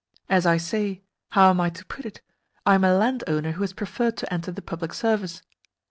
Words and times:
As 0.27 0.47
I 0.47 0.57
say 0.57 1.03
(how 1.29 1.51
am 1.51 1.61
I 1.61 1.69
to 1.69 1.85
put 1.85 2.07
it?), 2.07 2.21
I 2.65 2.73
am 2.73 2.83
a 2.83 2.97
landowner 2.97 3.51
who 3.51 3.61
has 3.61 3.71
preferred 3.73 4.17
to 4.17 4.33
enter 4.33 4.51
the 4.51 4.63
Public 4.63 4.95
Service. 4.95 5.43